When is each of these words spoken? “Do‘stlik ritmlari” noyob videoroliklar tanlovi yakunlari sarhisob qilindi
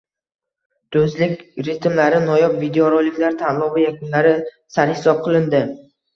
“Do‘stlik 0.95 1.43
ritmlari” 1.67 2.21
noyob 2.23 2.57
videoroliklar 2.63 3.37
tanlovi 3.43 3.85
yakunlari 3.87 4.35
sarhisob 4.79 5.23
qilindi 5.29 5.63